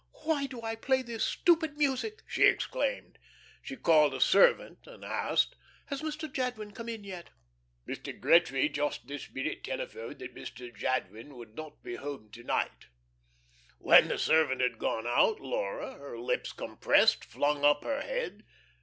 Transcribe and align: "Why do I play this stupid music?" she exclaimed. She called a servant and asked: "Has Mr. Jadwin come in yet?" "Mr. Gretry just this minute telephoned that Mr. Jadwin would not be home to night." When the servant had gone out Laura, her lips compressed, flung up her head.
"Why 0.23 0.47
do 0.47 0.63
I 0.63 0.75
play 0.75 1.03
this 1.03 1.23
stupid 1.23 1.77
music?" 1.77 2.23
she 2.25 2.41
exclaimed. 2.45 3.19
She 3.61 3.75
called 3.75 4.15
a 4.15 4.19
servant 4.19 4.87
and 4.87 5.05
asked: 5.05 5.55
"Has 5.89 6.01
Mr. 6.01 6.27
Jadwin 6.33 6.71
come 6.71 6.89
in 6.89 7.03
yet?" 7.03 7.29
"Mr. 7.87 8.19
Gretry 8.19 8.67
just 8.67 9.05
this 9.05 9.29
minute 9.31 9.63
telephoned 9.63 10.17
that 10.17 10.33
Mr. 10.33 10.73
Jadwin 10.75 11.35
would 11.35 11.53
not 11.53 11.83
be 11.83 11.97
home 11.97 12.31
to 12.31 12.41
night." 12.43 12.87
When 13.77 14.07
the 14.07 14.17
servant 14.17 14.59
had 14.61 14.79
gone 14.79 15.05
out 15.05 15.39
Laura, 15.39 15.93
her 15.99 16.17
lips 16.17 16.51
compressed, 16.51 17.23
flung 17.23 17.63
up 17.63 17.83
her 17.83 18.01
head. 18.01 18.41